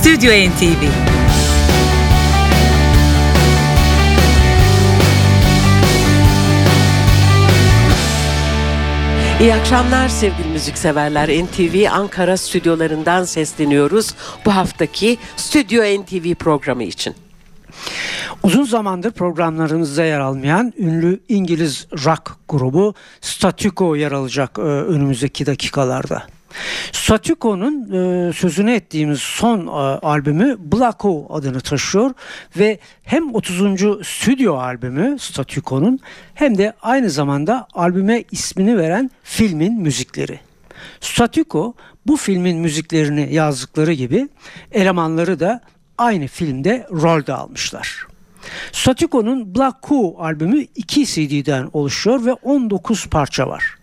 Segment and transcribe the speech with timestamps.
[0.00, 0.82] Stüdyo NTV
[9.40, 11.28] İyi akşamlar sevgili müzikseverler.
[11.28, 14.14] NTV Ankara stüdyolarından sesleniyoruz
[14.46, 17.14] bu haftaki Stüdyo NTV programı için.
[18.42, 26.22] Uzun zamandır programlarımızda yer almayan ünlü İngiliz rock grubu Statico yer alacak e, önümüzdeki dakikalarda.
[26.92, 32.10] Statico'nun e, sözünü ettiğimiz son e, albümü Blacko adını taşıyor
[32.58, 34.06] ve hem 30.
[34.06, 36.00] stüdyo albümü Statico'nun
[36.34, 40.40] hem de aynı zamanda albüme ismini veren filmin müzikleri.
[41.00, 41.74] Statico
[42.06, 44.28] bu filmin müziklerini yazdıkları gibi
[44.72, 45.60] elemanları da
[45.98, 48.06] aynı filmde rol de almışlar.
[48.72, 53.79] Statico'nun Black Coup albümü 2 CD'den oluşuyor ve 19 parça var.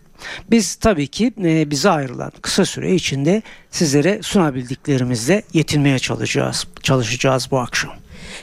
[0.50, 7.58] Biz tabii ki e, bize ayrılan kısa süre içinde sizlere sunabildiklerimizle yetinmeye çalışacağız, çalışacağız bu
[7.58, 7.92] akşam.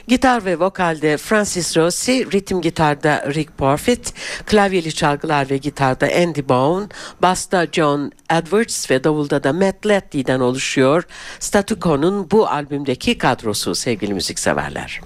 [0.08, 4.14] Gitar ve vokalde Francis Rossi, ritim gitarda Rick Parfitt,
[4.46, 6.86] klavyeli çalgılar ve gitarda Andy Bone,
[7.22, 11.02] basta John Edwards ve davulda da Matt Latty'den oluşuyor.
[11.38, 15.00] Statuco'nun bu albümdeki kadrosu sevgili müzikseverler.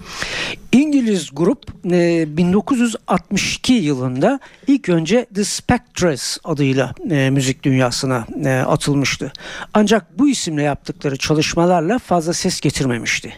[0.73, 9.33] İngiliz grup 1962 e, yılında ilk önce The Spectres adıyla e, müzik dünyasına e, atılmıştı.
[9.75, 13.37] Ancak bu isimle yaptıkları çalışmalarla fazla ses getirmemişti.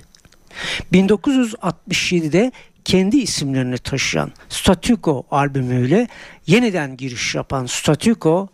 [0.93, 2.53] 1967'de
[2.85, 6.09] kendi isimlerini taşıyan Statuko albümüyle
[6.47, 8.49] yeniden giriş yapan Statuko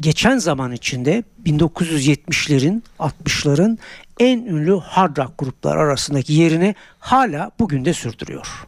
[0.00, 3.78] geçen zaman içinde 1970'lerin 60'ların
[4.20, 8.66] en ünlü hard rock gruplar arasındaki yerini hala bugün de sürdürüyor.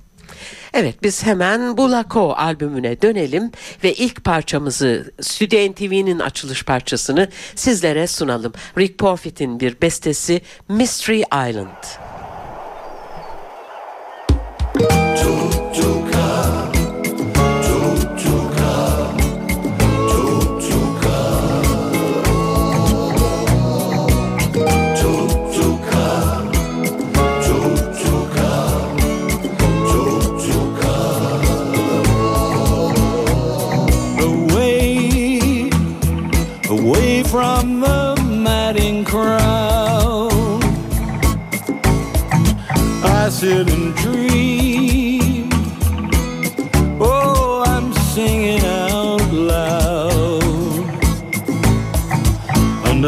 [0.75, 3.53] Evet biz hemen Bulako albümüne dönelim
[3.85, 8.53] ve ilk parçamızı Stüdyo NTV'nin açılış parçasını sizlere sunalım.
[8.79, 12.10] Rick Porfit'in bir bestesi Mystery Island.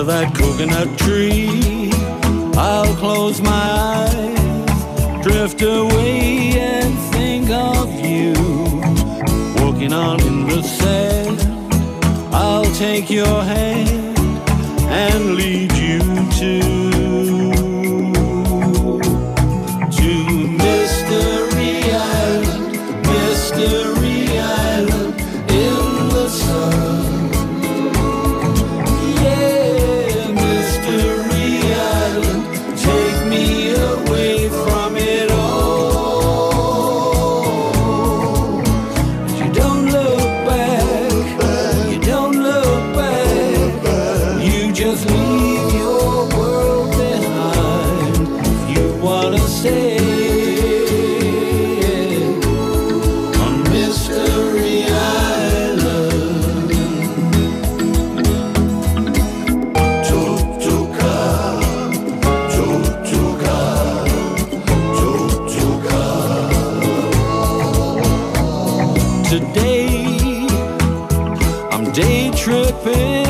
[0.03, 1.91] Under that coconut tree.
[2.57, 8.33] I'll close my eyes, drift away, and think of you
[9.63, 11.41] walking on in the sand.
[12.35, 14.19] I'll take your hand
[14.89, 16.01] and lead you
[16.41, 16.72] to.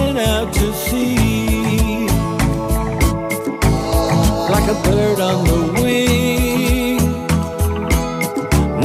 [0.02, 2.06] heading out to sea.
[4.52, 6.98] Like a bird on the wing.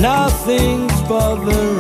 [0.01, 1.76] Nothing's bothering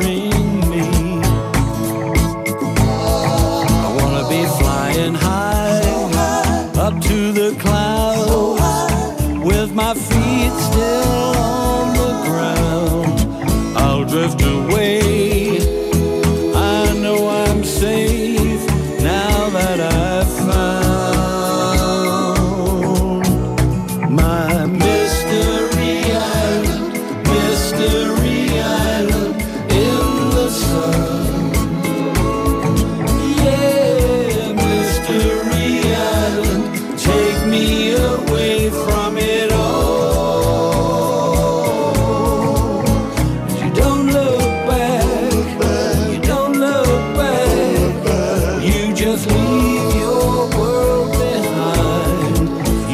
[48.97, 52.49] just leave your world behind.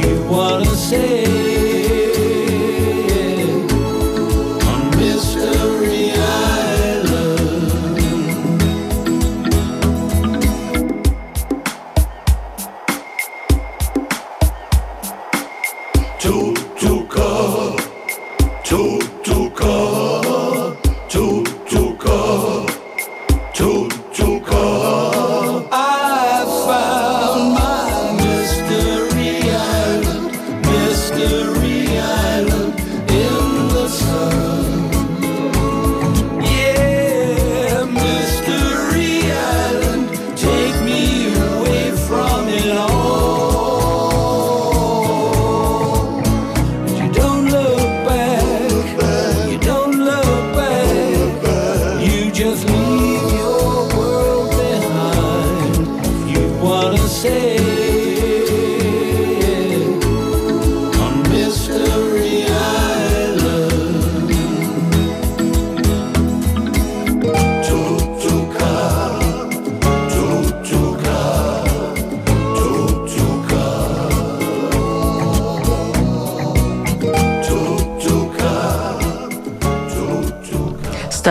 [0.06, 1.23] You wanna say.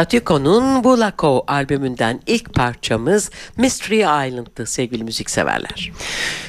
[0.02, 5.92] Statüko'nun Bulako albümünden ilk parçamız Mystery Island'dı sevgili müzikseverler.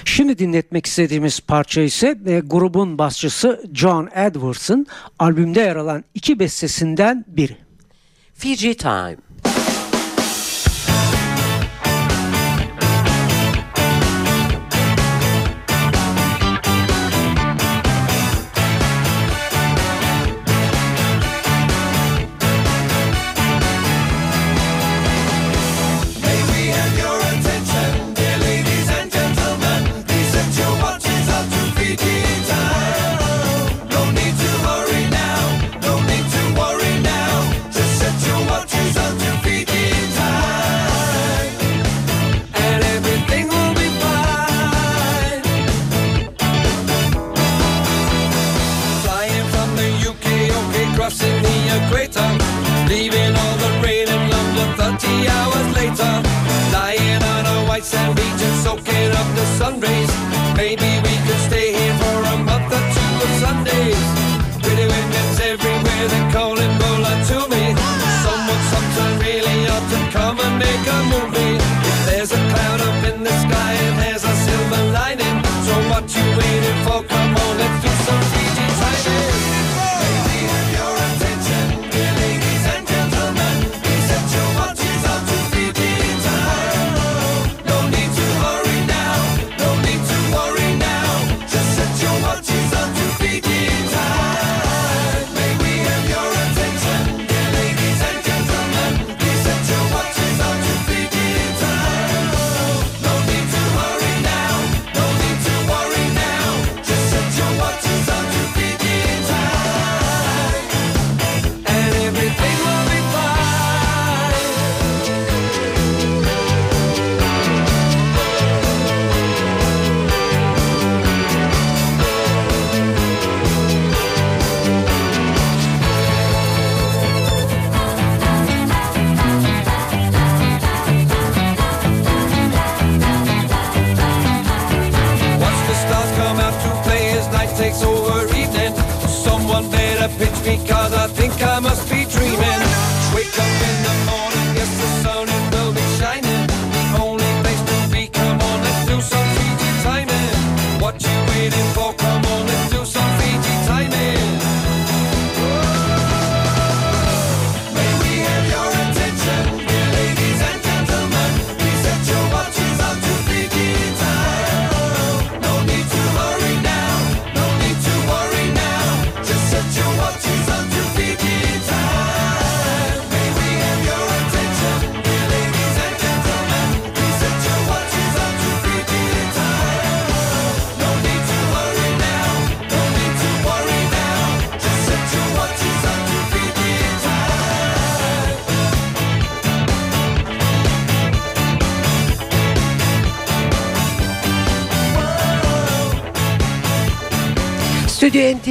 [0.05, 4.88] Şimdi dinletmek istediğimiz parça ise e, grubun basçısı John Edwards'ın
[5.19, 7.57] albümde yer alan iki bestesinden biri.
[8.33, 9.17] Fiji Time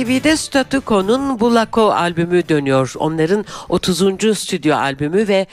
[0.03, 2.95] NTV'de Statüko'nun Bulako albümü dönüyor.
[2.99, 4.39] Onların 30.
[4.39, 5.47] stüdyo albümü ve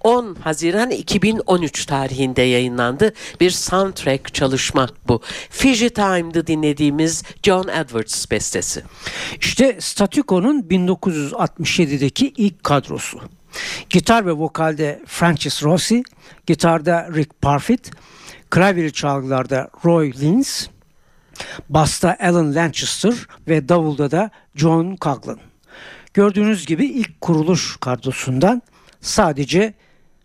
[0.00, 5.20] 10 Haziran 2013 tarihinde yayınlandı bir soundtrack çalışma bu.
[5.50, 8.82] Fiji Time'da dinlediğimiz John Edwards bestesi.
[9.40, 13.20] İşte Statüko'nun 1967'deki ilk kadrosu.
[13.90, 16.02] Gitar ve vokalde Francis Rossi,
[16.46, 17.90] gitarda Rick Parfitt,
[18.50, 20.68] klavye çalgılarda Roy Linz,
[21.68, 23.14] Basta Alan Lanchester
[23.48, 25.40] ve davulda da John Coughlin.
[26.14, 28.62] Gördüğünüz gibi ilk kuruluş kadrosundan
[29.00, 29.74] sadece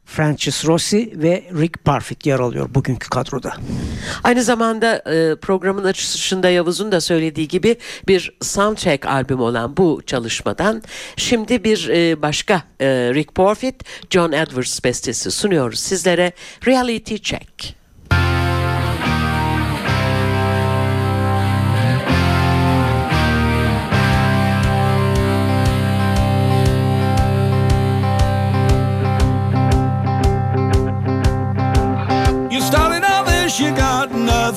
[0.06, 3.54] Francis Rossi ve Rick Parfit yer alıyor bugünkü kadroda.
[4.24, 10.84] Aynı zamanda e, programın açılışında Yavuz'un da söylediği gibi bir soundtrack albüm olan bu çalışmadan
[11.18, 16.32] şimdi bir e, başka e, Rick Parfit, John Edwards bestesi sunuyoruz sizlere
[16.68, 17.76] Reality Check.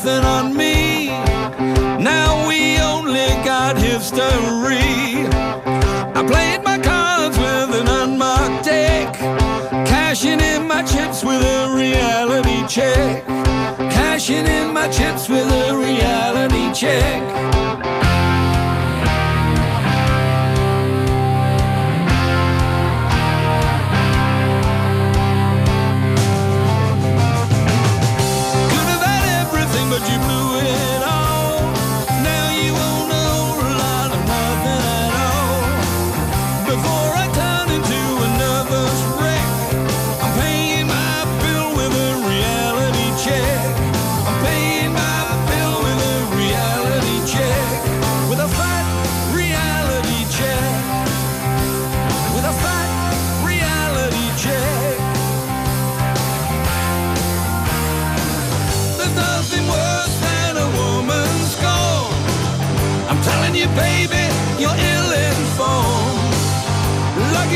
[0.05, 1.09] nothing on me.
[1.99, 5.27] Now we only got history.
[6.15, 9.15] I played my cards with an unmarked deck,
[9.87, 13.27] cashing in my chips with a reality check,
[13.91, 18.08] cashing in my chips with a reality check.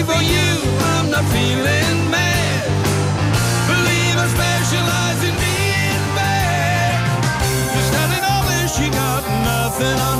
[0.05, 0.49] for you,
[0.95, 2.63] I'm not feeling mad.
[3.71, 6.99] Believe I specialize in being bad.
[7.73, 10.12] There's nothing over, she got nothing on.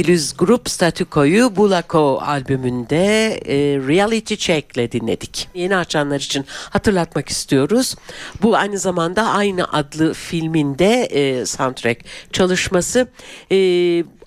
[0.00, 3.56] İngiliz grup Statiko'yu Bulako albümünde e,
[3.88, 5.48] Reality Check'le dinledik.
[5.54, 7.94] Yeni açanlar için hatırlatmak istiyoruz.
[8.42, 13.08] Bu aynı zamanda aynı adlı filminde e, soundtrack çalışması.
[13.52, 13.56] E,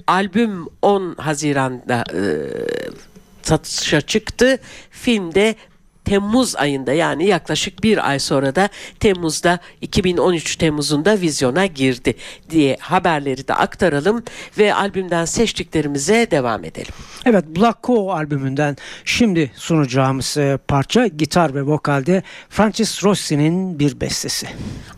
[0.07, 2.21] albüm 10 Haziran'da e,
[3.41, 4.59] satışa çıktı.
[4.91, 5.55] Filmde
[6.05, 8.69] Temmuz ayında yani yaklaşık bir ay sonra da
[9.00, 12.15] Temmuz'da 2013 Temmuz'unda vizyona girdi
[12.50, 14.24] diye haberleri de aktaralım
[14.57, 16.93] ve albümden seçtiklerimize devam edelim.
[17.25, 24.48] Evet Black Co albümünden şimdi sunacağımız e, parça gitar ve vokalde Francis Rossi'nin bir bestesi.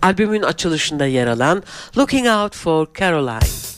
[0.01, 1.63] Albümün açılışında yer alan
[1.97, 3.74] Looking Out for Caroline.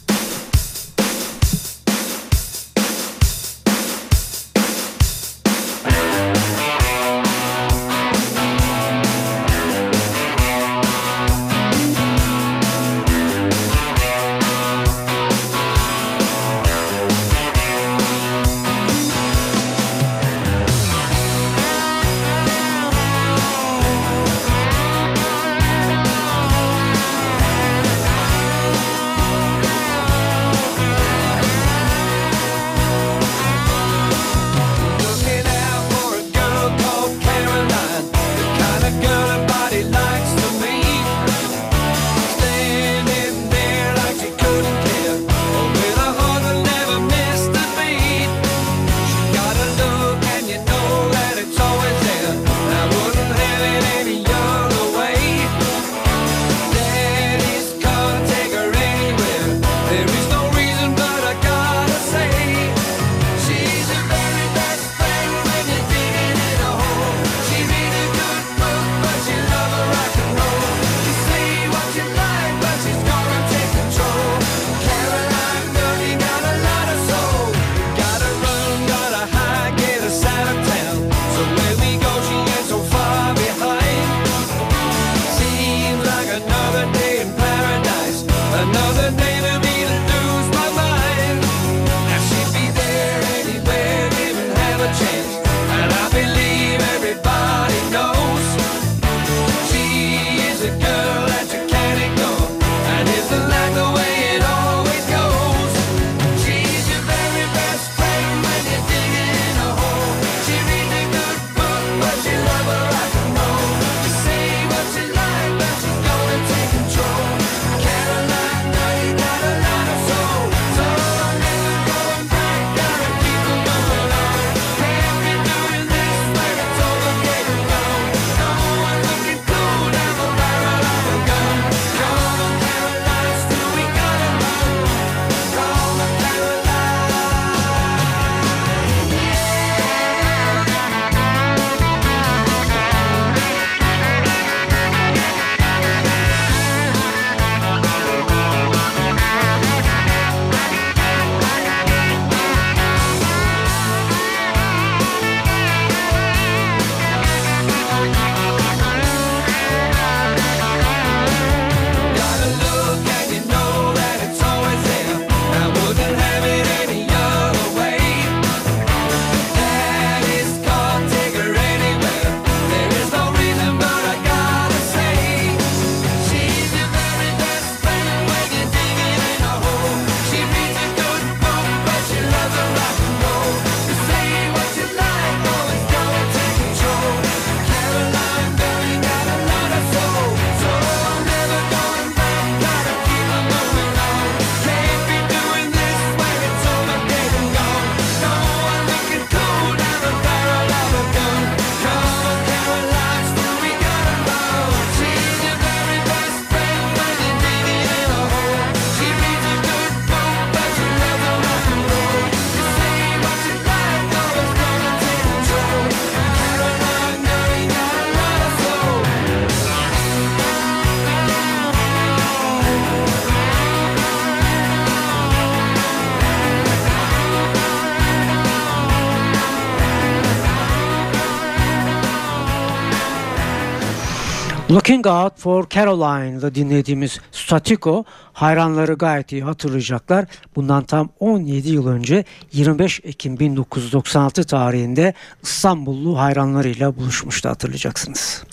[234.77, 240.25] Looking Out for Caroline'da dinlediğimiz Statico hayranları gayet iyi hatırlayacaklar.
[240.55, 245.13] Bundan tam 17 yıl önce 25 Ekim 1996 tarihinde
[245.43, 248.43] İstanbullu hayranlarıyla buluşmuştu hatırlayacaksınız.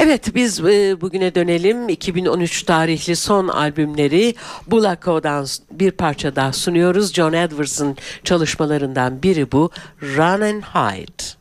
[0.00, 4.34] Evet biz e, bugüne dönelim 2013 tarihli son albümleri
[4.66, 7.12] Bulako'dan bir parça daha sunuyoruz.
[7.12, 9.70] John Edwards'ın çalışmalarından biri bu
[10.02, 11.39] Run and Hide.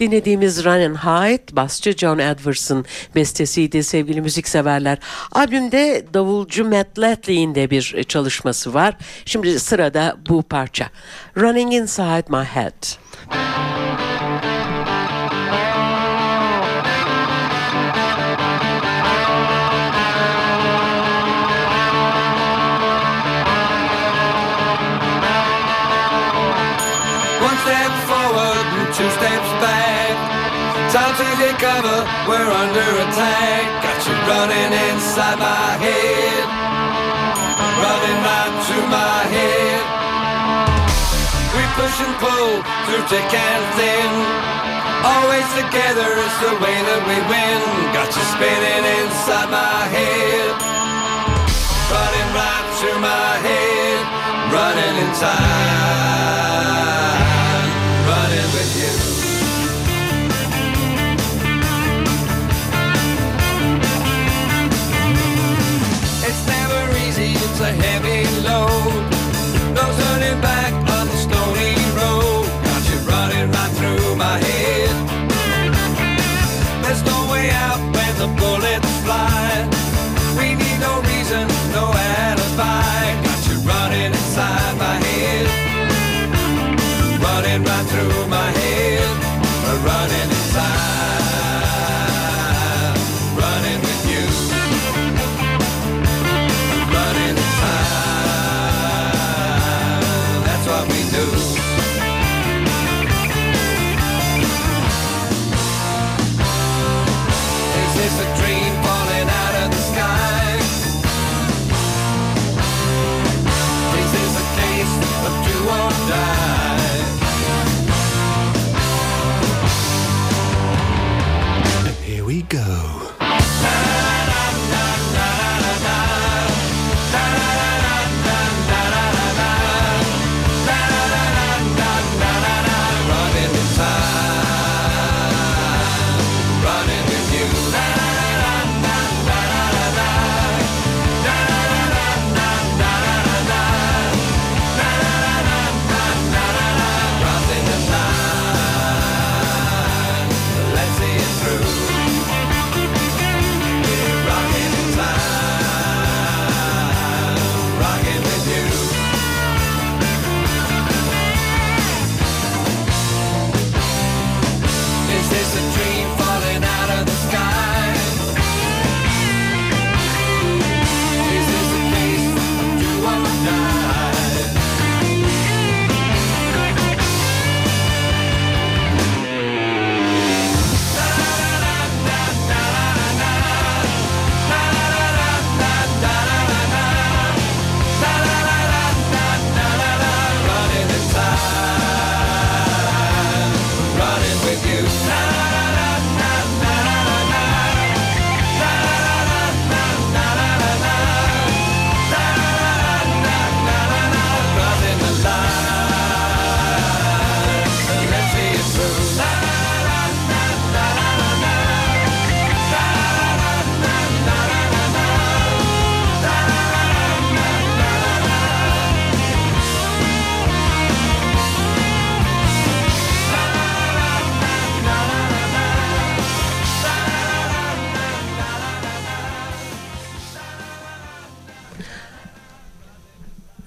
[0.00, 4.98] Dinlediğimiz Run and Hide basçı John Edwards'ın bestesiydi sevgili müzikseverler.
[5.32, 8.96] Albümde davulcu Matt Latley'in de bir çalışması var.
[9.24, 10.90] Şimdi sırada bu parça.
[11.36, 12.86] Running Inside My Head.
[13.30, 13.95] Müzik
[30.96, 33.84] Time to take cover, we're under attack.
[33.84, 36.44] Got you running inside my head.
[37.84, 39.80] Running right through my head.
[41.52, 44.12] We push and pull through thick and thin.
[45.04, 47.60] Always together is the way that we win.
[47.92, 50.48] Got you spinning inside my head.
[51.92, 54.00] Running right through my head.
[54.48, 55.12] Running in
[78.34, 79.75] bullets fly.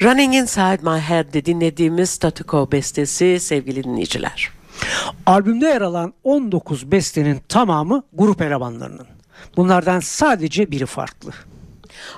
[0.04, 4.50] Running Inside My Head'de dinlediğimiz Statico bestesi sevgili dinleyiciler.
[5.26, 9.08] Albümde yer alan 19 bestenin tamamı grup elemanlarının.
[9.58, 11.32] Bunlardan sadece biri farklı.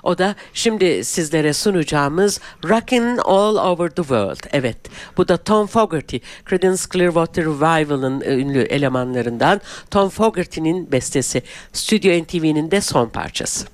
[0.04, 2.40] O da şimdi sizlere sunacağımız
[2.70, 4.44] Rockin' All Over the World.
[4.52, 4.78] Evet
[5.18, 6.18] bu da Tom Fogerty,
[6.50, 11.44] Creedence Clearwater Revival'ın e, ünlü elemanlarından Tom Fogerty'nin bestesi.
[11.74, 13.68] Stüdyo NTV'nin de son parçası.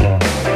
[0.00, 0.49] Running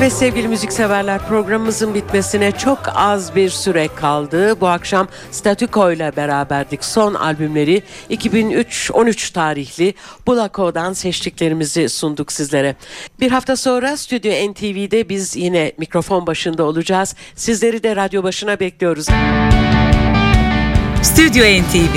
[0.00, 4.60] Evet sevgili müzikseverler programımızın bitmesine çok az bir süre kaldı.
[4.60, 6.84] Bu akşam Statüko ile beraberdik.
[6.84, 9.94] Son albümleri 2003-13 tarihli
[10.26, 12.76] Bulako'dan seçtiklerimizi sunduk sizlere.
[13.20, 17.14] Bir hafta sonra Stüdyo NTV'de biz yine mikrofon başında olacağız.
[17.34, 19.06] Sizleri de radyo başına bekliyoruz.
[21.02, 21.96] Stüdyo NTV